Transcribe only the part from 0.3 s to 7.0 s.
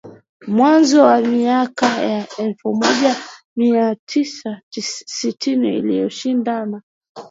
Mwanzo wa miaka ya elfumoja miatisa sitini ilishindana